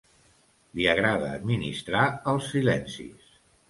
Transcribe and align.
Li 0.79 0.87
agrada 0.93 1.29
administrar 1.35 2.09
els 2.35 2.53
silencis. 2.57 3.35